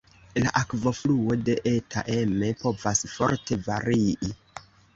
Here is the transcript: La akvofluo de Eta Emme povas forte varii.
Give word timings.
La 0.45 0.53
akvofluo 0.61 1.37
de 1.49 1.55
Eta 1.73 2.03
Emme 2.15 2.51
povas 2.65 3.05
forte 3.15 3.61
varii. 3.69 4.35